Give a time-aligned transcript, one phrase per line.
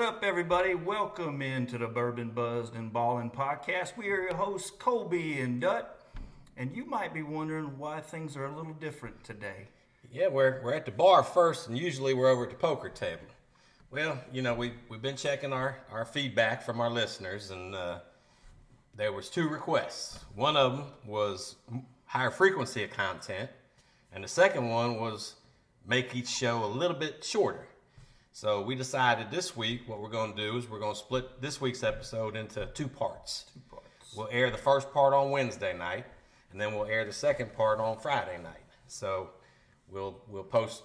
[0.00, 0.74] What up, everybody?
[0.74, 3.98] Welcome into the Bourbon Buzzed and Ballin' podcast.
[3.98, 6.00] We are your hosts, Kolby and Dut,
[6.56, 9.68] and you might be wondering why things are a little different today.
[10.10, 13.26] Yeah, we're, we're at the bar first, and usually we're over at the poker table.
[13.90, 17.98] Well, you know, we, we've been checking our, our feedback from our listeners, and uh,
[18.96, 20.24] there was two requests.
[20.34, 21.56] One of them was
[22.06, 23.50] higher frequency of content,
[24.14, 25.34] and the second one was
[25.86, 27.66] make each show a little bit shorter.
[28.32, 31.42] So we decided this week what we're going to do is we're going to split
[31.42, 33.46] this week's episode into two parts.
[33.52, 33.86] Two parts.
[34.16, 36.06] We'll air the first part on Wednesday night,
[36.52, 38.64] and then we'll air the second part on Friday night.
[38.86, 39.30] So
[39.88, 40.82] we'll we'll post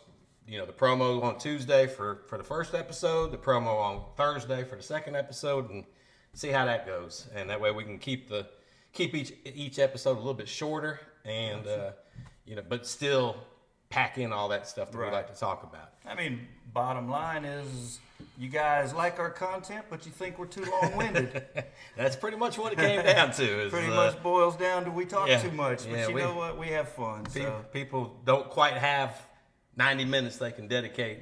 [0.47, 4.63] you know the promo on Tuesday for for the first episode, the promo on Thursday
[4.63, 5.85] for the second episode, and
[6.33, 7.27] see how that goes.
[7.35, 8.47] And that way we can keep the
[8.91, 11.91] keep each each episode a little bit shorter, and uh,
[12.45, 13.37] you know, but still
[13.89, 15.09] pack in all that stuff that Right.
[15.09, 15.89] we like to talk about.
[16.05, 17.99] I mean, bottom line is
[18.37, 21.43] you guys like our content, but you think we're too long winded.
[21.97, 23.61] That's pretty much what it came down to.
[23.65, 26.15] Is, Pretty uh, much boils down to we talk yeah, too much, but yeah, you
[26.15, 26.57] we- know what?
[26.57, 27.23] We have fun.
[27.25, 27.65] Pe- So.
[27.71, 29.15] People don't quite have
[29.77, 31.19] 90 minutes they can dedicate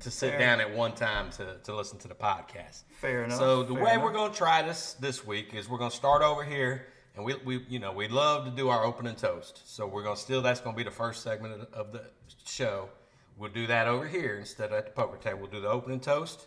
[0.00, 0.38] to sit Fair.
[0.40, 2.82] down at one time to, to listen to the podcast.
[3.00, 4.02] Fair enough, So the way enough.
[4.04, 7.24] we're going to try this this week is we're going to start over here, and
[7.24, 9.62] we, we you know we love to do our opening toast.
[9.64, 12.04] So we're going to still that's going to be the first segment of the,
[12.44, 12.88] show.
[13.36, 15.40] We'll do that over here instead of at the poker table.
[15.40, 16.46] We'll do the opening toast.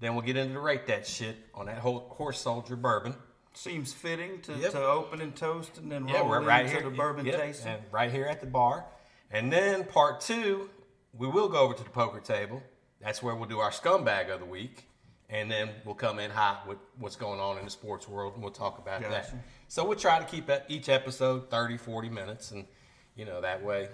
[0.00, 3.14] Then we'll get into the rate that shit on that whole horse soldier bourbon.
[3.54, 4.72] Seems fitting to, Yep.
[4.72, 6.90] to open and toast and then Yeah, roll we're right into here.
[6.90, 7.68] the bourbon yep, tasting.
[7.72, 8.84] And right here at the bar.
[9.30, 10.68] And then part two,
[11.14, 12.62] we will go over to the poker table.
[13.00, 14.84] That's where we'll do our scumbag of the week.
[15.28, 18.42] And then we'll come in hot with what's going on in the sports world and
[18.42, 19.34] we'll talk about that.
[19.66, 22.52] So we'll try to keep each episode 30, 40 minutes.
[22.52, 22.64] And,
[23.16, 23.88] you know, that way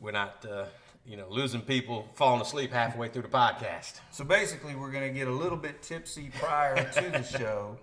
[0.00, 0.66] we're not, uh,
[1.06, 4.00] you know, losing people falling asleep halfway through the podcast.
[4.10, 7.78] So basically, we're going to get a little bit tipsy prior to the show,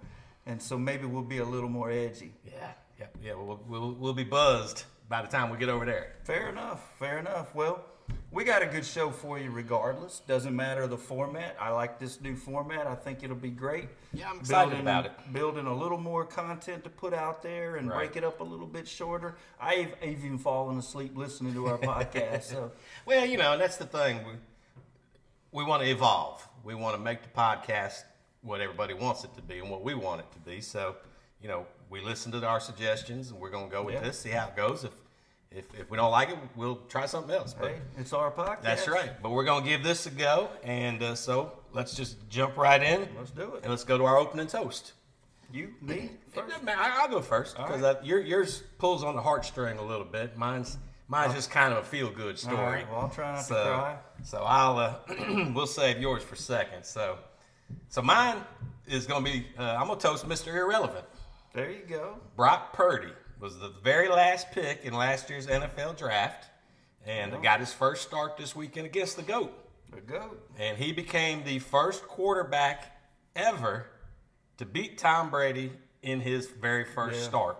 [0.45, 2.34] and so maybe we'll be a little more edgy.
[2.45, 3.34] Yeah, yeah, yeah.
[3.34, 6.13] We'll, we'll, we'll be buzzed by the time we get over there.
[6.24, 6.97] Fair enough.
[7.00, 7.53] Fair enough.
[7.56, 7.84] Well,
[8.35, 10.19] we got a good show for you regardless.
[10.28, 11.56] Doesn't matter the format.
[11.59, 12.85] I like this new format.
[12.85, 13.88] I think it'll be great.
[14.13, 15.12] Yeah, I'm excited building, about it.
[15.31, 17.97] Building a little more content to put out there and Right.
[18.12, 19.38] break it up a little bit shorter.
[19.59, 22.44] I've even fallen asleep listening to our podcast.
[22.44, 22.72] So
[23.06, 24.19] Well, you know, and that's the thing.
[24.25, 24.34] We
[25.51, 26.45] we want to evolve.
[26.66, 28.03] We want to make the podcast
[28.41, 30.59] what everybody wants it to be and what we want it to be.
[30.59, 30.97] So,
[31.41, 34.01] you know, we listen to our suggestions and we're going to go with Yeah.
[34.01, 34.84] this, see how it goes.
[34.84, 34.91] If
[35.56, 37.54] if if we don't like it, we'll try something else.
[37.58, 38.62] But hey, it's our podcast.
[38.62, 39.12] that's right.
[39.22, 42.82] But we're going to give this a go, and uh, so let's just jump right
[42.82, 43.62] in Let's do it.
[43.64, 44.94] and let's go to our opening toast.
[45.54, 46.54] You, me, first.
[46.68, 50.38] I- I'll go first because your yours pulls on the heartstring a little bit.
[50.38, 50.78] Mine's
[51.08, 52.58] mine's just kind of a feel good story.
[52.58, 53.98] Right, well, I'll try not to so, cry.
[54.24, 56.84] So I'll uh, we'll save yours for second.
[56.84, 57.18] So
[57.90, 58.38] so mine
[58.88, 60.54] is gonna be uh, I'm gonna toast Mr.
[60.54, 61.06] Irrelevant.
[61.54, 62.18] There you go.
[62.36, 66.46] Brock Purdy was the very last pick in last year's NFL draft,
[67.06, 69.53] and got his first start this weekend against the goat.
[69.94, 70.50] The goat.
[70.57, 72.97] And he became the first quarterback
[73.35, 73.88] ever
[74.57, 77.25] to beat Tom Brady in his very first Yeah.
[77.28, 77.57] start.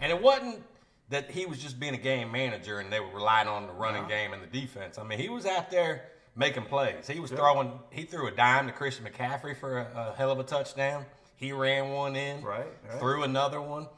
[0.00, 0.62] And it wasn't
[1.08, 4.02] that he was just being a game manager and they were relying on the running
[4.02, 4.08] No.
[4.08, 4.98] game and the defense.
[4.98, 6.04] I mean, he was out there
[6.36, 7.06] making plays.
[7.06, 10.38] He was throwing, he threw a dime to Christian McCaffrey for a, a hell of
[10.38, 11.04] a touchdown.
[11.36, 12.98] He ran one in, Right, right.
[12.98, 13.88] threw another one.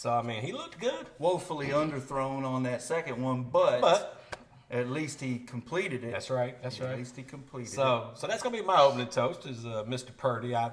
[0.00, 1.08] So, I mean, he looked good.
[1.18, 4.18] Woefully underthrown on that second one, but, But
[4.70, 6.12] at least he completed it.
[6.12, 6.56] that's right.
[6.62, 6.92] That's At right.
[6.92, 7.76] At least he completed it.
[7.76, 10.16] So, so that's gonna be my opening toast is uh, Mr.
[10.16, 10.56] Purdy.
[10.56, 10.70] I,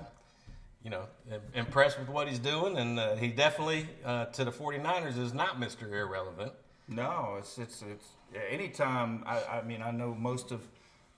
[0.82, 1.04] you know,
[1.54, 5.60] impressed with what he's doing, and uh, he definitely uh, to the 49ers is not
[5.60, 5.92] Mr.
[5.92, 6.54] Irrelevant.
[6.88, 8.06] No, it's it's it's
[8.50, 9.26] anytime.
[9.26, 10.66] I, I mean, I know most of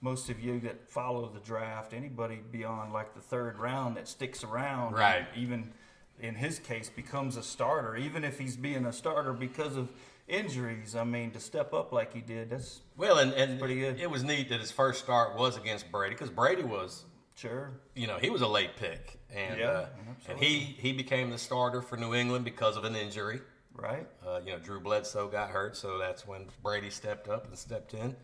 [0.01, 4.43] most of you that follow the draft, anybody beyond like the third round that sticks
[4.43, 5.27] around, Right.
[5.35, 5.71] Even
[6.19, 9.89] in his case, becomes a starter, even if he's being a starter because of
[10.27, 10.95] injuries.
[10.95, 13.99] I mean, to step up like he did, that's Well, and, and Pretty good.
[13.99, 17.03] it was neat that his first start was against Brady because Brady was,
[17.35, 17.71] sure.
[17.95, 19.85] you know, he was a late pick, and Yeah, uh,
[20.27, 23.41] and he he became the starter for New England because of an injury.
[23.73, 24.07] Right.
[24.27, 27.93] Uh, you know, Drew Bledsoe got hurt, so that's when Brady stepped up and stepped
[27.93, 28.15] in.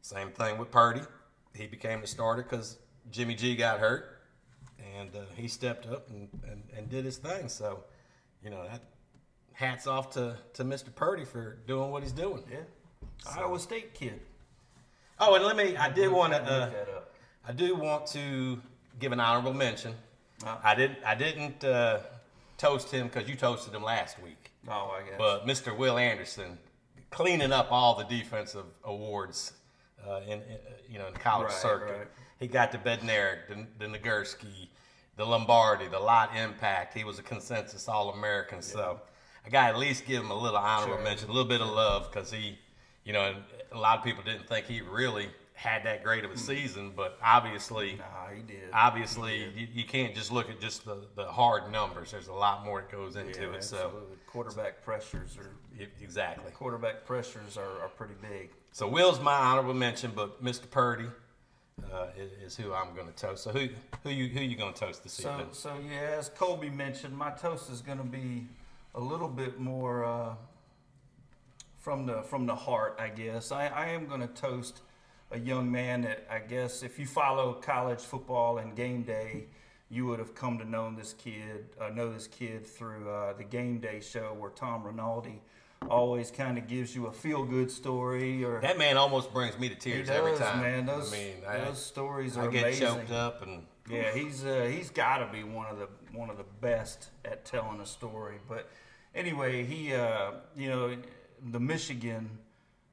[0.00, 1.02] Same thing with Purdy.
[1.54, 2.78] He became the starter because
[3.10, 4.13] Jimmy G got hurt,
[4.78, 7.48] and uh, he stepped up and, and, and did his thing.
[7.48, 7.84] So,
[8.42, 8.82] you know, that
[9.52, 10.94] hats off to, to Mr.
[10.94, 12.42] Purdy for doing what he's doing.
[12.50, 12.58] Yeah.
[13.36, 14.20] Iowa State kid.
[15.18, 16.70] Oh, and let me, I did want to, uh.
[17.46, 18.60] I do want to
[18.98, 19.94] give an honorable mention.
[20.44, 20.56] Uh.
[20.62, 22.00] I didn't, I didn't uh,
[22.58, 24.50] toast him because you toasted him last week.
[24.68, 25.18] Oh, I guess.
[25.18, 25.76] But Mr.
[25.76, 26.58] Will Anderson
[27.10, 29.52] cleaning up all the defensive awards
[30.08, 31.96] uh, in, in uh, you know in the college Right, circuit.
[31.98, 32.06] right.
[32.40, 34.68] He got the Bednarik, the, the Nagurski,
[35.16, 36.92] the Lombardi, the Lott Impact.
[36.96, 38.60] He was a consensus All American.
[38.60, 39.00] So
[39.46, 41.04] I got to at least give him a little honorable Sure.
[41.04, 42.58] mention, a little bit of love because he,
[43.04, 43.34] you know,
[43.72, 45.28] a lot of people didn't think he really
[45.64, 47.96] had that great of a season, but obviously.
[47.96, 48.68] Nah, he did.
[48.72, 52.10] Obviously, you, you can't just look at just the, the hard numbers.
[52.10, 53.64] There's a lot more that goes into yeah, it.
[53.64, 54.16] So, absolutely.
[54.26, 55.50] quarterback pressures are
[56.02, 56.52] exactly.
[56.52, 58.50] quarterback pressures are, are pretty big.
[58.72, 60.70] So Will's my honorable mention, but Mr.
[60.70, 61.06] Purdy
[61.90, 63.44] uh, is, is who I'm going to toast.
[63.44, 63.68] So who
[64.02, 65.46] who you who you going to toast this So, evening?
[65.52, 68.46] so yeah, as Kolby mentioned, my toast is going to be
[68.94, 70.34] a little bit more uh,
[71.78, 73.50] from the from the heart, I guess.
[73.50, 74.80] I, I am going to toast
[75.30, 79.46] a young man that I guess if you follow college football and game day,
[79.90, 83.44] you would have come to know this kid, uh, know this kid through uh, the
[83.44, 85.40] game day show where Tom Rinaldi
[85.90, 89.68] always kind of gives you a feel good story or That man almost brings me
[89.68, 90.62] to tears does, every time.
[90.62, 90.86] man.
[90.86, 92.86] Those, I mean, I, those stories I are get amazing.
[92.86, 96.38] choked up and Yeah, he's uh, he's got to be one of the one of
[96.38, 98.36] the best at telling a story.
[98.48, 98.70] But
[99.14, 100.96] anyway, he uh, you know
[101.50, 102.30] the Michigan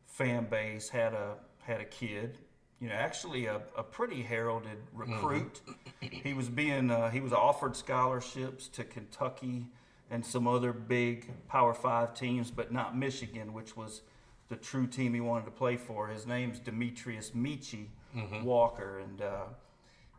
[0.06, 2.38] fan base had a had a kid.
[2.80, 5.62] You know, actually a, a pretty heralded recruit.
[6.00, 9.68] He was being uh, he was offered scholarships to Kentucky
[10.10, 14.02] and some other big Power Five teams, but not Michigan, which was
[14.50, 16.08] the true team he wanted to play for.
[16.08, 17.86] His name's Demetrius Michi
[18.44, 19.44] Walker, and uh,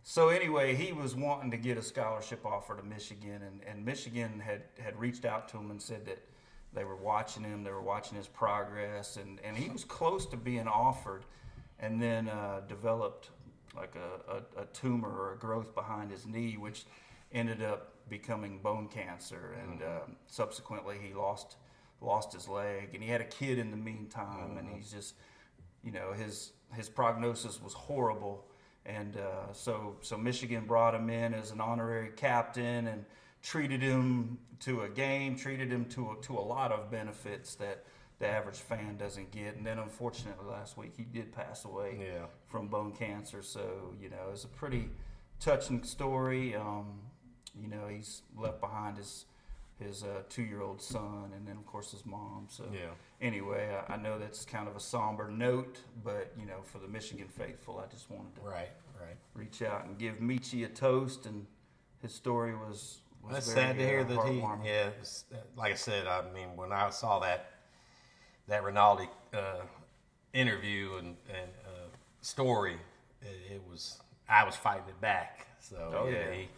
[0.03, 4.41] so anyway, he was wanting to get a scholarship offer to Michigan, and, and Michigan
[4.41, 6.19] had, had reached out to him and said that
[6.75, 10.37] they were watching him, they were watching his progress, and, and he was close to
[10.37, 11.25] being offered,
[11.79, 13.31] and then uh, developed
[13.77, 16.85] like a, a, a tumor or a growth behind his knee, which
[17.33, 21.57] ended up becoming bone cancer, and uh, subsequently he lost
[22.01, 25.15] lost his leg, and he had a kid in the meantime, and he's just
[25.85, 28.47] you know his his prognosis was horrible.
[28.85, 33.05] And uh, so so Michigan brought him in as an honorary captain and
[33.43, 37.85] treated him to a game treated him to a, to a lot of benefits that
[38.21, 42.27] the average fan doesn't get and then unfortunately last week he did pass away Yeah.
[42.49, 44.89] from bone cancer so you know it's a pretty
[45.41, 47.00] touching story um,
[47.61, 49.25] you know he's left behind his
[49.81, 52.91] his uh, two-year-old son and then of course his mom so Yeah.
[53.21, 56.87] anyway, I, I know that's kind of a somber note, but you know, for the
[56.87, 58.69] Michigan faithful, I just wanted to right,
[59.00, 59.17] right.
[59.35, 61.47] reach out and give Michi a toast, and
[62.00, 63.00] his story was.
[63.23, 64.39] Was That's sad to hear uh, that he.
[64.41, 65.25] Yeah, it's-
[65.57, 67.51] like I said, I mean, when I saw that
[68.49, 69.61] that Rinaldi uh,
[70.33, 71.89] interview and and uh,
[72.21, 72.77] story,
[73.23, 75.47] it, it was I was fighting it back.
[75.61, 76.33] So Oh, yeah, yeah.
[76.35, 76.49] he-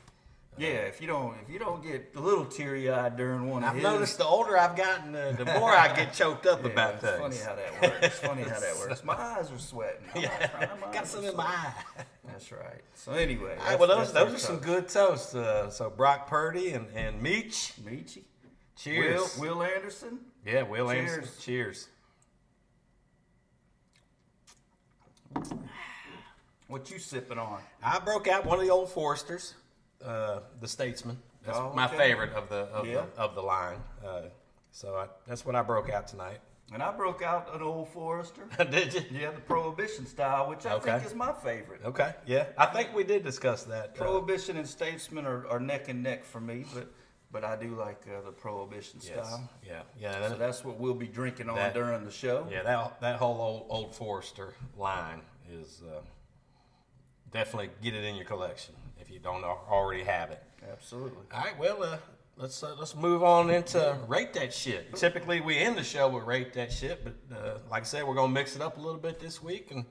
[0.56, 3.74] Yeah, if you don't, if you don't get a little teary eyed during one I've
[3.74, 7.00] his, noticed the older I've gotten, uh, the more I get choked up yeah, about
[7.00, 7.18] things.
[7.18, 8.18] funny how that works.
[8.20, 9.04] Funny how that works.
[9.04, 10.02] My eyes are sweating.
[10.14, 11.74] I'm not trying, Got some in my eye.
[12.24, 12.82] That's right.
[12.94, 15.34] So anyway, right, well, those, those are our some good toasts.
[15.34, 17.72] Uh, so Brock Purdy and, and Meach.
[17.80, 18.22] Michi,
[18.76, 19.36] Cheers.
[19.38, 20.20] Will, Will Anderson.
[20.46, 21.12] yeah, Will Cheers.
[21.12, 21.34] Anderson.
[21.40, 21.88] Cheers.
[26.68, 27.60] What you sipping on?
[27.82, 29.54] I broke out one of the old Foresters,
[30.04, 31.18] uh, the Statesman.
[31.44, 33.04] That's Oh, my favorite of the of, Yeah.
[33.14, 33.78] the, of the line.
[34.04, 34.22] Uh,
[34.70, 36.40] so I, that's what I broke out tonight.
[36.72, 38.48] And I broke out an old Forester.
[38.70, 39.02] Did you?
[39.12, 41.82] Yeah, the Prohibition style, which I think is my favorite.
[41.84, 42.14] Okay.
[42.26, 43.90] Yeah, I think we did discuss that.
[43.90, 46.90] uh, Prohibition and Statesman are, are neck and neck for me, but
[47.30, 49.26] but I do like uh, the Prohibition yes.
[49.26, 49.50] style.
[49.66, 49.82] Yeah.
[49.98, 50.28] Yeah.
[50.28, 52.46] So that's what we'll be drinking on That- during the show.
[52.50, 55.20] Yeah, that that whole old old Forester line
[55.52, 56.00] is uh,
[57.30, 60.42] definitely get it in your collection if you don't already have it.
[60.70, 61.24] Absolutely.
[61.32, 61.98] All right, well, uh,
[62.36, 64.94] let's uh, let's move on into rate that shit.
[64.96, 68.14] Typically, we end the show with rate that shit, but uh, like I said, we're
[68.14, 69.84] gonna mix it up a little bit this week, and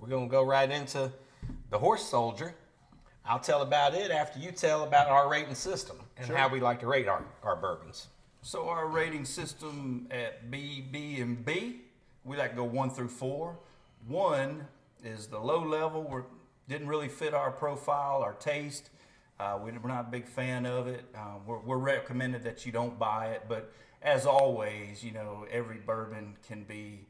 [0.00, 1.12] we're gonna go right into
[1.70, 2.54] the horse soldier.
[3.24, 6.36] I'll tell about it after you tell about our rating system and Sure.
[6.36, 8.06] how we like to rate our, our bourbons.
[8.42, 11.80] So our rating system at B, B, and B,
[12.24, 13.58] we like to go one through four.
[14.06, 14.64] One
[15.02, 16.04] is the low level.
[16.04, 16.20] We
[16.68, 18.90] didn't really fit our profile, our taste.
[19.38, 21.04] Uh, we- we're not a big fan of it.
[21.14, 25.78] Uh, we're, we're recommended that you don't buy it, but as always, you know, every
[25.78, 27.06] bourbon can be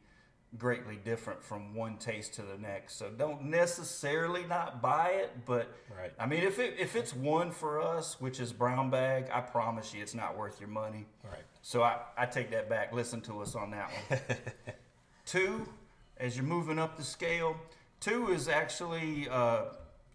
[0.59, 2.97] greatly different from one taste to the next.
[2.97, 6.13] So don't necessarily not buy it, but Right.
[6.19, 9.93] I mean, if it if it's one for us, which is brown bag, I promise
[9.93, 11.07] you, it's not worth your money.
[11.25, 11.43] Right.
[11.63, 12.93] So I, I take that back.
[12.93, 14.21] Listen to us on that one.
[15.27, 15.69] two,
[16.19, 17.57] as you're moving up the scale,
[18.01, 19.63] two is actually, uh,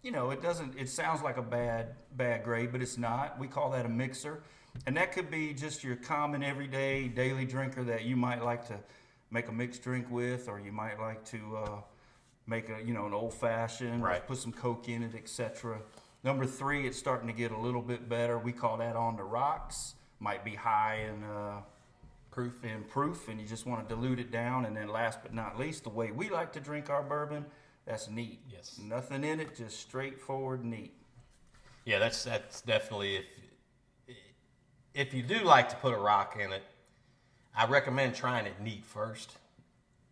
[0.02, 0.78] you know, it doesn't.
[0.78, 3.38] It sounds like a bad bad grade, but it's not.
[3.38, 4.42] We call that a mixer,
[4.86, 8.78] and that could be just your common everyday daily drinker that you might like to
[9.30, 11.56] make a mixed drink with, or you might like to.
[11.56, 11.80] Uh,
[12.48, 14.26] make a you know an old fashioned, Right.
[14.26, 15.78] put some coke in it, etc.
[16.24, 18.36] Number three, it's starting to get a little bit better.
[18.36, 19.94] We call that on the rocks.
[20.18, 21.60] Might be high in uh,
[22.32, 22.64] Proof.
[22.64, 24.64] in proof, and you just want to dilute it down.
[24.64, 27.44] And then last but not least, the way we like to drink our bourbon,
[27.86, 28.40] that's neat.
[28.48, 28.78] Yes.
[28.82, 30.94] Nothing in it, just straightforward neat.
[31.84, 33.24] Yeah, that's that's definitely if
[34.94, 36.62] if you do like to put a rock in it,
[37.56, 39.36] I recommend trying it neat first,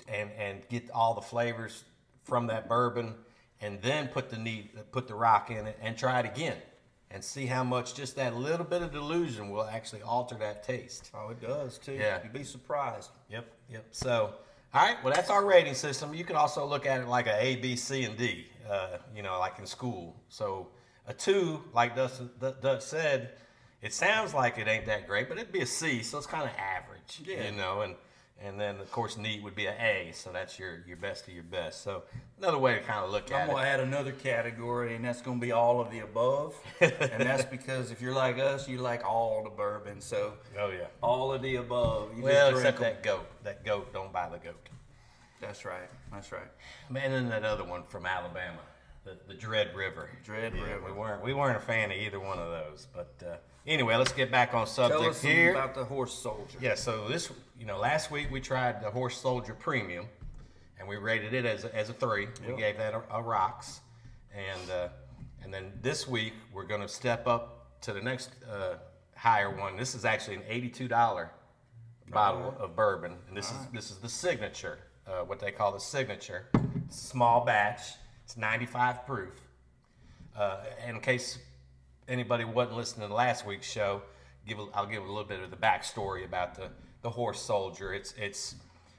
[0.09, 1.85] and and get all the flavors
[2.25, 3.15] from that bourbon,
[3.61, 6.57] and then put the neat put the rock in it and try it again,
[7.11, 11.11] and see how much just that little bit of dilution will actually alter that taste.
[11.15, 11.93] Oh, it does too.
[11.93, 12.19] Yeah.
[12.23, 13.11] You'd be surprised.
[13.29, 13.87] Yep, yep.
[13.93, 14.35] So,
[14.73, 16.15] all right, well, that's our rating system.
[16.15, 18.47] You can also look at it like a A, B, C, and D.
[18.69, 20.15] Uh, you know, like in school.
[20.29, 20.69] So,
[21.09, 23.33] a two, like Dutch said,
[23.83, 26.03] it sounds like it ain't that great, but it'd be a C.
[26.03, 27.23] So it's kind of average.
[27.25, 27.50] Yeah.
[27.50, 27.97] You know, and
[28.42, 30.12] and then of course neat would be an A.
[30.12, 31.82] So that's your your best of your best.
[31.82, 32.02] So
[32.38, 33.42] another way to kind of look at it.
[33.42, 36.54] I'm gonna add another category, and that's gonna be all of the above.
[36.80, 36.90] and
[37.23, 40.00] that's because if you're like us, you like all the bourbon.
[40.00, 40.87] So Oh yeah.
[41.02, 42.16] all of the above.
[42.16, 43.26] You Well, drink that goat.
[43.44, 43.92] That goat.
[43.92, 44.68] Don't buy the goat.
[45.40, 45.88] That's right.
[46.12, 46.49] That's right.
[46.90, 48.59] Man, and that other one from Alabama,
[49.04, 50.11] the, the Dread River.
[50.23, 50.87] Dread Yeah, River.
[50.87, 52.87] We weren't we weren't a fan of either one of those.
[52.94, 55.52] But uh, anyway, let's get back on Tell subject us here.
[55.52, 56.59] about the horse soldier.
[56.61, 57.30] yeah, so this
[57.61, 60.07] you know last week we tried the Horse Soldier Premium,
[60.79, 62.26] and we rated it as a, as a three.
[62.49, 63.81] We gave that a, a rocks,
[64.35, 64.88] and uh,
[65.45, 68.76] and then this week we're going to step up to the next uh,
[69.14, 69.76] higher one.
[69.76, 71.31] This is actually an eighty-two dollar
[72.11, 75.81] bottle of bourbon, and this is this is the signature, uh, what they call the
[75.81, 76.47] signature.
[76.88, 77.83] Small batch.
[78.25, 79.35] It's ninety-five proof.
[80.35, 81.38] Uh, in case
[82.09, 84.00] anybody wasn't listening to last week's show,
[84.47, 86.69] give a, I'll give a little bit of the backstory about the,
[87.02, 87.92] the horse soldier.
[87.92, 88.54] It's it's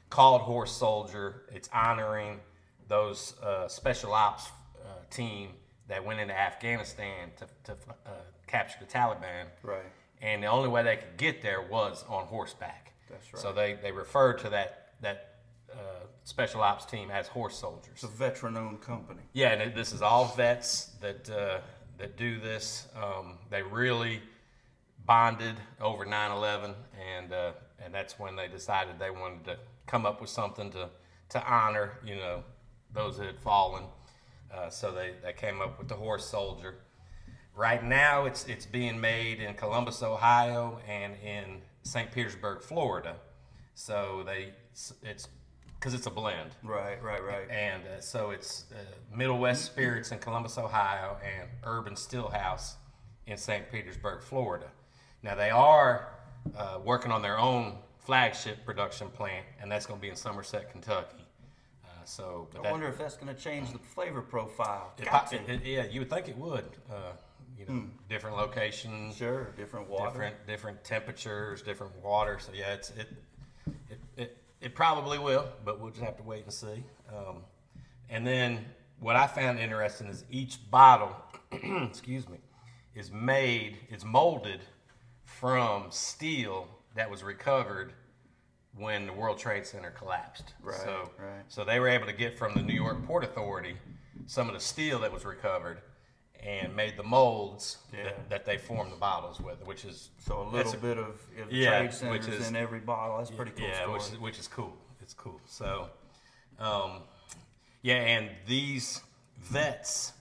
[0.09, 1.43] called horse soldier.
[1.53, 2.39] It's honoring
[2.87, 4.49] those uh, special ops
[4.83, 5.49] uh, team
[5.87, 7.71] that went into Afghanistan to, to
[8.05, 8.09] uh,
[8.47, 9.45] capture the Taliban.
[9.63, 9.81] Right.
[10.21, 12.93] And the only way they could get there was on horseback.
[13.09, 13.41] That's right.
[13.41, 15.35] So they, they referred to that that
[15.71, 17.93] uh, special ops team as horse soldiers.
[17.93, 19.21] It's a veteran-owned company.
[19.33, 21.59] Yeah, and this is all vets that uh,
[21.97, 22.87] that do this.
[22.95, 24.21] Um, they really
[25.05, 26.73] bonded over 9/11,
[27.15, 27.51] and uh,
[27.83, 30.89] and that's when they decided they wanted to come up with something to
[31.29, 32.43] to honor, you know,
[32.93, 33.83] those that had fallen.
[34.53, 36.75] Uh, so they, they came up with the horse soldier.
[37.55, 42.11] Right now, it's it's being made in Columbus, Ohio, and in St.
[42.11, 43.15] Petersburg, Florida.
[43.73, 44.53] So they
[45.03, 45.27] it's
[45.75, 46.51] because it's a blend.
[46.63, 47.01] Right.
[47.01, 47.23] Right.
[47.23, 47.49] Right.
[47.49, 52.75] And uh, so it's uh, Middle West Spirits in Columbus, Ohio, and Urban Stillhouse
[53.25, 53.69] in St.
[53.71, 54.67] Petersburg, Florida.
[55.23, 56.07] Now they are
[56.57, 60.71] uh, working on their own flagship production plant, and that's going to be in Somerset,
[60.71, 61.17] Kentucky.
[61.85, 64.93] Uh, so, I that- wonder if that's going to change the flavor profile.
[65.03, 66.65] Got it- yeah, you would think it would.
[66.91, 67.11] Uh,
[67.59, 69.43] you know, different locations, Sure.
[69.55, 70.05] Different water.
[70.09, 72.39] different different temperatures, different water.
[72.39, 73.07] So yeah, it's it
[73.89, 76.83] it, it it probably will, but we'll just have to wait and see.
[77.15, 77.43] Um,
[78.09, 78.65] and then
[78.99, 81.15] what I found interesting is each bottle,
[81.51, 82.37] excuse me,
[82.95, 84.61] is made, is molded
[85.39, 87.93] from steel that was recovered
[88.75, 90.53] when the World Trade Center collapsed.
[90.61, 91.43] Right, So, right.
[91.47, 93.75] so they were able to get from the New York Port Authority
[94.27, 95.81] some of the steel that was recovered
[96.43, 98.03] and made the molds Yeah.
[98.03, 101.51] that, that they formed the bottles with, which is So a little bit of of
[101.51, 103.17] yeah, trade which is- in every bottle.
[103.17, 103.93] That's a pretty cool yeah, story.
[103.93, 104.75] which is, which is cool.
[105.01, 105.39] It's cool.
[105.45, 105.89] So,
[106.59, 107.01] um,
[107.81, 109.01] yeah, and these
[109.37, 110.13] vets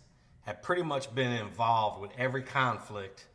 [0.43, 3.27] have pretty much been involved with every conflict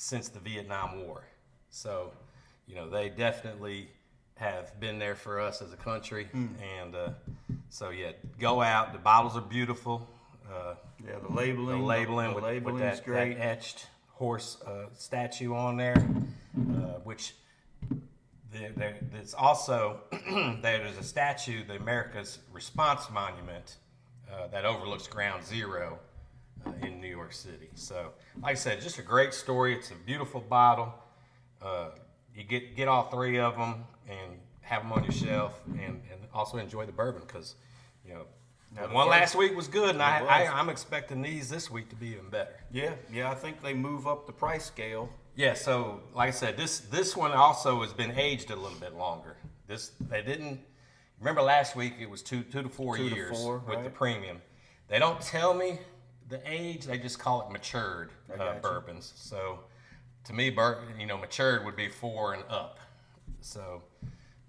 [0.00, 1.22] since the Vietnam War.
[1.68, 2.12] So,
[2.66, 3.90] you know, they definitely
[4.36, 6.24] have been there for us as a country.
[6.32, 6.46] Hmm.
[6.78, 7.10] And uh,
[7.68, 8.94] so, yeah, go out.
[8.94, 10.08] The bottles are beautiful.
[10.50, 10.76] Uh,
[11.06, 11.80] yeah, the labeling.
[11.80, 13.36] the labeling the with, labeling with that, is great.
[13.36, 17.34] that etched horse uh, statue on there, uh, which
[18.52, 20.00] there, there, there's also
[20.62, 23.76] there's a statue, the America's Response Monument,
[24.32, 25.98] uh, that overlooks Ground Zero
[26.66, 27.68] uh, in New York City.
[27.74, 28.10] So,
[28.42, 29.74] like I said, just a great story.
[29.74, 30.92] It's a beautiful bottle.
[31.62, 31.90] Uh,
[32.34, 36.20] you get get all three of them and have them on your shelf, and, and
[36.32, 37.54] also enjoy the bourbon because
[38.06, 38.22] you know.
[38.74, 40.46] Now, one first- last week was good, and I, I.
[40.46, 42.54] I'm expecting these this week to be even better.
[42.70, 43.30] Yeah, yeah.
[43.30, 45.08] I think they move up the price scale.
[45.34, 48.94] Yeah, so like I said, this this one also has been aged a little bit
[48.94, 49.36] longer.
[49.66, 50.60] This they didn't
[51.18, 53.90] remember last week it was two two to four Two to years four, with the
[53.90, 54.40] premium.
[54.88, 55.78] They don't tell me
[56.30, 59.12] the age; they just call it matured uh, bourbons.
[59.16, 59.58] So
[60.24, 62.78] to me, bur- you know, matured would be four and up.
[63.40, 63.82] So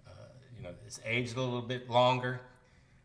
[0.07, 0.11] uh,
[0.57, 2.39] you know, it's aged a little bit longer.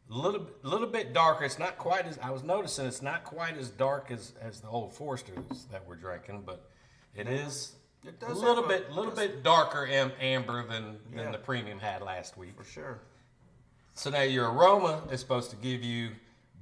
[0.08, 1.44] A little, little bit darker.
[1.44, 2.86] It's not quite as I was noticing.
[2.86, 6.70] It's not quite as dark as as the old Foresters that we're drinking, but
[7.16, 7.72] it is
[8.04, 11.80] It a little have a- bit, little bit darker am, amber than than the premium
[11.80, 12.52] had last week.
[12.56, 13.00] For sure.
[13.94, 16.10] So now your aroma is supposed to give you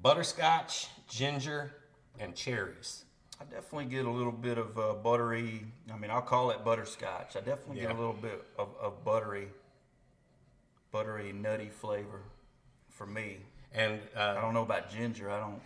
[0.00, 1.72] butterscotch, ginger,
[2.18, 3.04] and cherries.
[3.40, 5.64] I definitely get a little bit of uh, buttery.
[5.92, 7.36] I mean, I'll call it butterscotch.
[7.36, 9.48] I definitely get a little bit of, of buttery,
[10.92, 12.22] buttery, nutty flavor
[12.88, 13.38] for me.
[13.72, 15.30] And I uh, don't know about ginger.
[15.30, 15.60] I don't.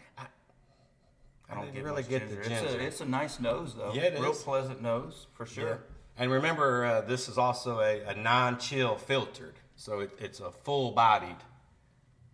[1.50, 2.78] I, don't didn't get really get the It's ginger.
[2.78, 3.92] a, it's a nice nose though.
[3.94, 4.42] Yeah, it Real is.
[4.42, 5.80] pleasant nose for sure.
[6.16, 11.36] And remember, uh, this is also a, a non-chill filtered, so it, it's a full-bodied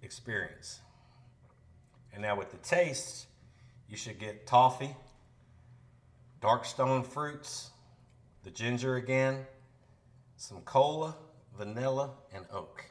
[0.03, 0.81] experience.
[2.13, 3.27] And now with the taste,
[3.95, 4.91] you should get toffee,
[6.41, 7.71] dark stone fruits,
[8.43, 9.47] the ginger again,
[10.37, 11.15] some cola,
[11.57, 12.85] vanilla, and oak.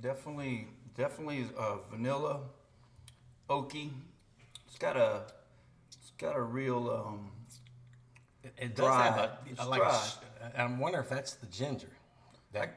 [0.00, 2.40] Definitely, definitely uh, vanilla,
[3.48, 3.90] oaky.
[4.66, 5.22] It's got a,
[5.92, 6.90] it's got a real.
[6.90, 7.30] Um,
[8.42, 9.04] It, it does Dry.
[9.04, 9.96] have a, It's a- like dry.
[9.96, 11.92] sh- I'm wondering if that's the ginger,
[12.50, 12.76] that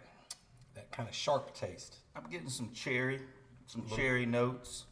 [0.75, 1.95] that kind of sharp taste.
[2.15, 3.19] I'm getting some cherry,
[3.65, 4.85] some cherry notes.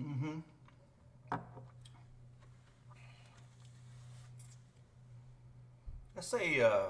[0.00, 0.38] Mm-hmm.
[6.14, 6.82] That's a uh,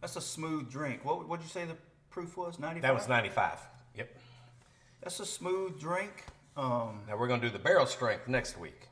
[0.00, 1.04] that's a smooth drink.
[1.04, 1.76] What would you say the
[2.10, 2.58] proof was?
[2.58, 2.80] Ninety.
[2.80, 3.58] That was 95.
[3.96, 4.16] Yep.
[5.02, 6.26] That's a smooth drink.
[6.56, 8.88] Um, Now we're gonna do the barrel strength next week,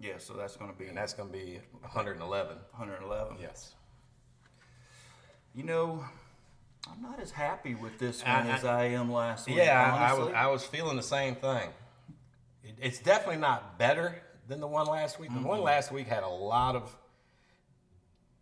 [0.00, 2.56] yeah, so that's going to be and that's gonna be 111.
[2.72, 3.36] 111.
[3.40, 3.74] Yes.
[5.54, 6.04] You know,
[6.90, 9.56] I'm not as happy with this one I- as I am last week.
[9.56, 10.28] Yeah, I, I was.
[10.34, 11.70] I was feeling the same thing.
[12.66, 15.30] It, it's definitely not better than the one last week.
[15.32, 16.96] The one last week had a lot of.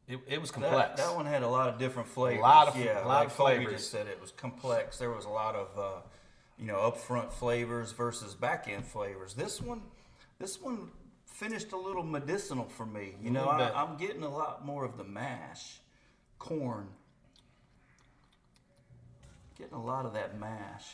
[0.07, 1.00] It, it was complex.
[1.00, 2.40] that one had a lot of different flavors.
[2.40, 3.73] A lot of- yeah, a lot like of flavors.
[3.73, 4.99] just said, it was complex.
[4.99, 6.00] There was a lot of, uh,
[6.59, 9.32] you know, upfront flavors versus back end flavors.
[9.34, 9.80] This one,
[10.39, 10.91] this one
[11.26, 13.15] finished a little medicinal for me.
[13.23, 13.71] You know, I.
[13.75, 15.80] I'm getting a lot more of the mash,
[16.39, 16.89] corn.
[19.58, 20.84] Getting a lot of that mash.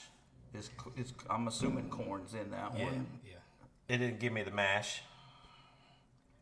[0.55, 3.07] Is is I'm assuming corn's in that yeah, one.
[3.25, 3.35] yeah.
[3.89, 5.03] It didn't give me the mash.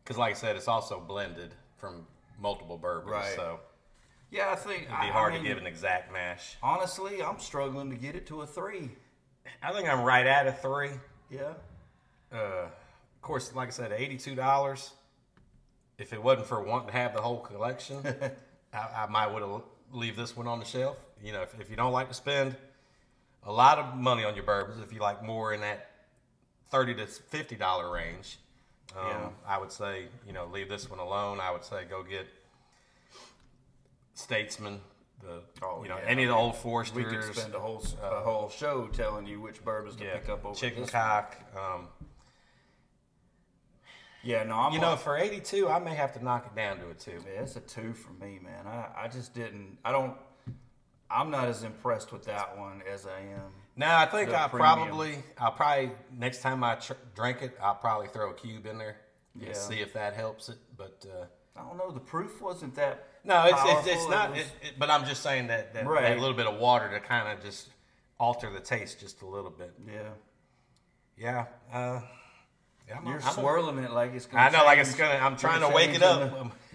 [0.03, 2.07] Because, like I said, it's also blended from
[2.39, 3.35] multiple bourbons, Right.
[3.35, 3.59] so
[4.31, 6.55] Yeah, I think it'd be I- I hard mean, to give an exact mash.
[6.63, 8.91] Honestly, I'm struggling to get it to a three.
[9.61, 10.91] I think I'm right at a three.
[11.29, 11.53] Yeah.
[12.31, 12.35] Uh,
[12.67, 14.91] of course, like I said, eighty-two dollars.
[15.97, 18.01] If it wasn't for wanting to have the whole collection,
[18.73, 20.97] I, I might would have leave this one on the shelf.
[21.21, 22.55] You know, if, if you don't like to spend
[23.43, 25.89] a lot of money on your bourbons, if you like more in that
[26.69, 28.37] thirty to fifty dollar range,
[28.97, 29.29] um, Yeah.
[29.47, 31.39] I would say you know leave this one alone.
[31.39, 32.27] I would say go get
[34.13, 34.81] Statesman,
[35.21, 36.03] the Oh, you know yeah.
[36.05, 36.95] any of the old Foresters.
[36.95, 40.29] We could spend a whole a whole show telling you which bourbons to yeah, pick
[40.29, 41.37] up over chicken cock.
[41.55, 41.87] Um,
[44.21, 46.89] Yeah, no, I'm You know, for 82, I may have to knock it down to
[46.89, 47.23] a two.
[47.25, 48.67] yeah, it's a two for me, man.
[48.67, 49.77] I, I just didn't.
[49.85, 50.13] I don't.
[51.11, 53.51] I'm not as impressed with that one as I am.
[53.75, 54.75] Now, I think I premium.
[54.87, 58.77] probably, I'll probably next time I tr- drink it, I'll probably throw a cube in
[58.77, 58.97] there
[59.33, 59.53] and Yeah.
[59.53, 60.57] see if that helps it.
[60.77, 61.25] But uh,
[61.59, 61.89] I don't know.
[61.91, 63.07] The proof wasn't that.
[63.23, 64.31] no, it's it's, it's It not.
[64.31, 66.03] was- It, it, but I'm just saying that that, Right.
[66.03, 67.69] that little bit of water to kind of just
[68.19, 69.73] alter the taste just a little bit.
[69.87, 70.09] yeah,
[71.17, 71.45] Yeah.
[71.71, 72.01] Uh,
[72.87, 74.25] yeah I'm, you're I'm- swirling it like it's.
[74.25, 75.17] Gonna I know, like it's gonna.
[75.23, 76.19] I'm trying to wake it up.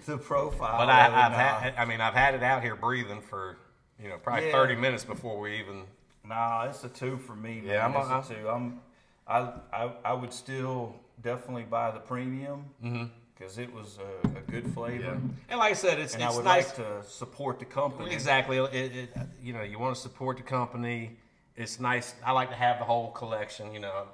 [0.06, 0.78] The, the profile.
[0.78, 1.74] But I, I've had.
[1.76, 3.58] I mean, I've had it out here breathing for
[4.02, 4.52] you know probably Yeah.
[4.52, 5.84] 30 minutes before we even.
[6.24, 7.66] Nah, it's a two for me, man.
[7.66, 8.48] Yeah, I'm a- it's a two.
[8.48, 8.80] I'm,
[9.26, 13.04] I, I, I would still definitely buy the premium mm-hmm.
[13.36, 16.36] because it was a, a good flavor, And like I said, it's and it's I
[16.36, 16.66] would nice.
[16.66, 18.12] like to support the company.
[18.12, 18.58] Exactly.
[18.58, 21.16] It, it, you know, you want to support the company.
[21.56, 22.14] It's nice.
[22.24, 23.72] I like to have the whole collection.
[23.72, 24.04] You know,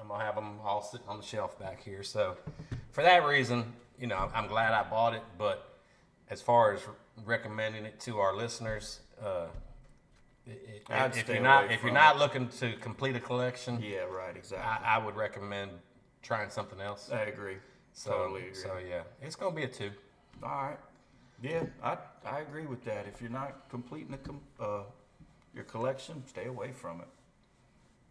[0.00, 2.02] I'm gonna have them all sitting on the shelf back here.
[2.02, 2.36] So,
[2.92, 5.22] for that reason, you know, I'm glad I bought it.
[5.38, 5.76] But
[6.30, 6.80] as far as
[7.24, 9.46] recommending it to our listeners, uh,
[10.46, 14.36] it, it, if you're not if you're not looking to complete a collection, Yeah, right.
[14.36, 14.66] Exactly.
[14.66, 15.70] I, I would recommend
[16.22, 17.10] trying something else.
[17.12, 17.56] I, agree.
[17.92, 18.54] So, totally agree.
[18.54, 19.90] so yeah, it's gonna be a two.
[20.42, 20.78] All right.
[21.42, 21.96] Yeah, I
[22.26, 23.06] I agree with that.
[23.06, 24.82] If you're not completing com- uh,
[25.54, 27.08] your collection, stay away from it.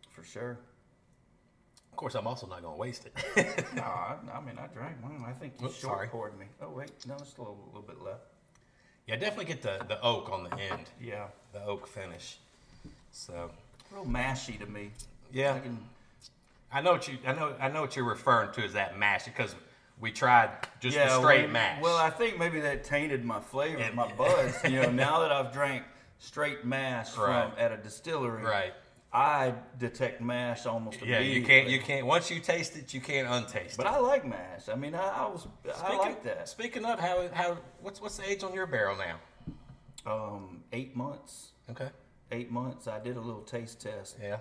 [0.09, 0.57] For sure.
[1.91, 3.65] Of course, I'm also not gonna waste it.
[3.75, 5.23] no, I, I mean I drank one.
[5.27, 6.45] I think you Oops, short poured me.
[6.61, 8.32] Oh wait, no, it's a little bit left.
[9.07, 10.89] Yeah, definitely get the the oak on the end.
[11.01, 12.37] Yeah, the oak finish.
[13.11, 13.51] So
[13.91, 14.91] real mashy to me.
[15.31, 15.77] yeah, I can,
[16.71, 19.25] I know what you I know I know what you're referring to as that mash
[19.25, 19.55] because
[19.99, 21.81] we tried just yeah, the straight mash.
[21.81, 24.55] Well, I think maybe that tainted my flavor, And- my buds.
[24.63, 25.83] you know, now that I've drank
[26.19, 27.49] straight mash Right.
[27.49, 28.73] from at a distillery, Right.
[29.15, 31.39] I detect mash almost Yeah, immediately.
[31.39, 31.69] you can't.
[31.69, 32.05] You can't.
[32.07, 33.77] Once you taste it, you can't untaste it.
[33.77, 33.91] But it.
[33.91, 34.69] I like mash.
[34.69, 36.49] I mean, I, I was I Speaking- like that.
[36.49, 39.19] Speaking of how how what's what's the age on your barrel now?
[40.11, 41.51] Um, eight months.
[41.69, 41.89] Okay.
[42.31, 42.87] Eight months.
[42.87, 44.39] I did a little taste test Yeah.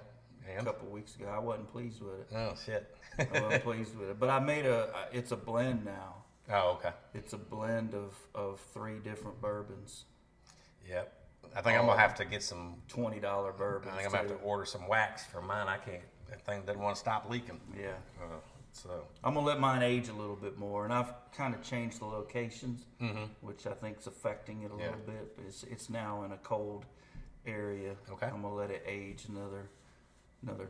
[0.59, 1.27] a couple weeks ago.
[1.29, 2.29] I wasn't pleased with it.
[2.35, 2.97] oh shit.
[3.19, 4.19] I wasn't pleased with it.
[4.19, 4.89] But I made a.
[5.13, 6.15] It's a blend now.
[6.51, 6.93] oh okay.
[7.15, 10.05] It's a blend of of three different bourbons.
[10.89, 11.13] Yep.
[11.57, 12.77] I think I'm gonna have to get some.
[12.89, 13.91] Twenty dollar bourbon.
[13.91, 15.69] I think I'm gonna have to order some wax for mine.
[15.69, 16.03] I can't.
[16.31, 17.61] That thing doesn't want to stop leaking.
[17.79, 17.89] Yeah.
[18.21, 18.37] Uh,
[18.73, 22.01] so I'm gonna let mine age a little bit more, and I've kind of changed
[22.01, 23.25] the locations, Mm-hmm.
[23.43, 24.85] which I think is affecting it a Yeah.
[24.87, 25.37] little bit.
[25.47, 26.87] It's it's now in a cold
[27.47, 27.95] area.
[28.11, 28.27] Okay.
[28.27, 29.69] I'm gonna let it age another
[30.43, 30.69] another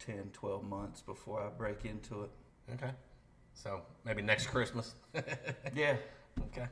[0.00, 2.30] 10, 12 months before I break into it.
[2.74, 2.90] okay.
[3.54, 4.94] So maybe next Christmas.
[5.74, 5.96] Yeah,
[6.46, 6.66] okay.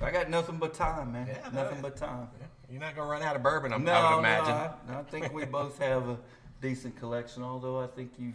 [0.00, 1.26] I got nothing but time, man.
[1.28, 2.28] Yeah, nothing but time.
[2.70, 3.72] You're not gonna run out of bourbon.
[3.72, 4.48] I'm, No, I would imagine.
[4.88, 6.18] no, I, I think we both have a
[6.60, 7.42] decent collection.
[7.42, 8.34] Although I think you've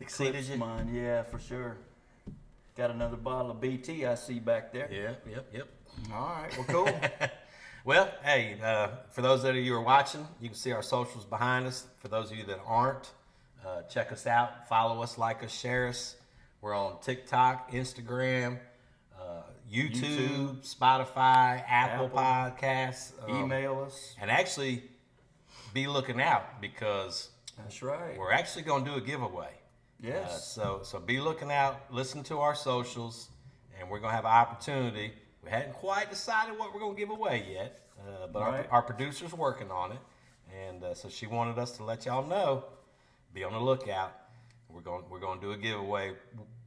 [0.00, 0.92] Exceeded mine.
[0.94, 1.76] Yeah, for sure.
[2.76, 4.88] Got another bottle of BT I see back there.
[4.90, 5.26] Yep.
[5.28, 5.46] Yep.
[5.52, 5.68] Yep.
[6.12, 7.00] All right, well, cool.
[7.84, 11.24] Well, hey, uh, for those of you who are watching, you can see our socials
[11.24, 11.86] behind us.
[12.00, 13.08] For those of you that aren't,
[13.64, 16.16] uh, check us out, follow us, like us, share us.
[16.60, 18.58] We're on TikTok, Instagram,
[19.68, 22.08] uh, YouTube, Spotify, Apple, Apple.
[22.18, 23.12] Podcasts.
[23.28, 24.14] um, Email us.
[24.20, 24.82] And actually,
[25.74, 27.28] be looking out because
[27.58, 28.16] That's right.
[28.18, 29.46] we're actually going to do a giveaway.
[29.46, 30.46] Uh, Yes.
[30.46, 33.28] so so be looking out, listen to our socials,
[33.80, 35.12] and we're gonna have an opportunity.
[35.42, 38.66] We hadn't quite decided what we're gonna give away yet, uh, but Right.
[38.70, 39.98] our, our producer's working on it,
[40.56, 42.64] and uh, so she wanted us to let y'all know.
[43.34, 44.12] Be on the lookout.
[44.68, 46.12] We're going we're gonna do a giveaway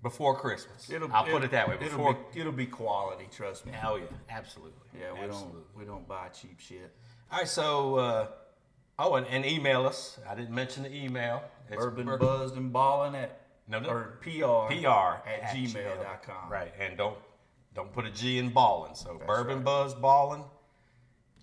[0.03, 0.89] before Christmas.
[1.11, 1.75] I'll put it that way.
[1.75, 2.17] It'll Before.
[2.33, 3.27] be, it'll be quality.
[3.31, 3.73] Trust me.
[3.83, 4.73] Oh yeah, absolutely.
[4.99, 5.61] Yeah, we absolutely.
[5.73, 6.93] don't we don't buy cheap shit.
[7.31, 8.27] All right, so uh,
[8.99, 10.19] oh, and, and email us.
[10.27, 11.43] I didn't mention the email.
[11.69, 13.89] It's Bourbon bur- buzzed and balling at No, no.
[13.89, 16.51] or PR PR at, gmail.com.
[16.51, 17.17] Right, and don't
[17.73, 18.95] don't put a G in ballin'.
[18.95, 20.43] So bourbon buzz ballin'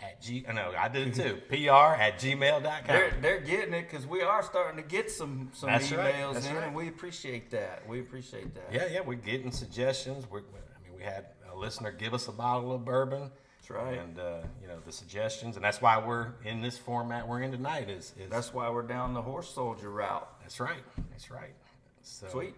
[0.01, 0.45] at G.
[0.49, 1.41] I know I did too.
[1.49, 2.63] PR at gmail.com.
[2.87, 6.47] They're they're getting it because we are starting to get some some That's emails that's
[6.47, 6.65] in, right.
[6.65, 7.89] and we appreciate that.
[7.89, 8.73] We appreciate that.
[8.73, 10.25] Yeah, yeah, we're getting suggestions.
[10.31, 13.31] We're, I mean, we had a listener give us a bottle of bourbon.
[13.59, 13.99] That's right.
[13.99, 17.51] And uh, you know the suggestions, and that's why we're in this format we're in
[17.53, 17.91] tonight.
[17.91, 20.29] Is, is That's why we're down the horse soldier route.
[20.41, 20.83] that's right.
[21.11, 21.55] That's right.
[22.03, 22.55] So, Sweet.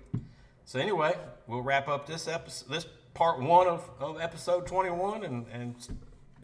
[0.65, 1.17] So anyway,
[1.49, 5.75] we'll wrap up this episode, this part one of, of episode twenty one, and and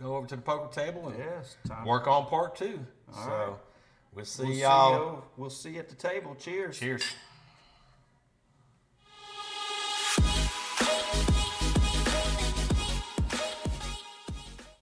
[0.00, 1.56] go over to the poker table and Yes.
[1.66, 1.84] Time.
[1.86, 2.78] work on part two.
[3.12, 3.52] so right.
[4.14, 4.92] we'll see We'll see y'all.
[5.12, 5.22] you.
[5.36, 6.34] We'll see you at the table.
[6.34, 6.78] Cheers.
[6.78, 7.04] Cheers.